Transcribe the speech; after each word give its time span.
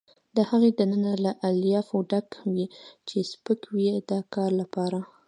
د 0.35 0.37
هغې 0.49 0.69
دننه 0.79 1.13
له 1.25 1.31
الیافو 1.47 1.97
ډک 2.09 2.29
وي 2.51 2.65
چې 3.07 3.17
سپک 3.31 3.61
وي 3.73 3.87
د 4.09 4.11
کار 4.33 4.51
لپاره. 4.61 4.99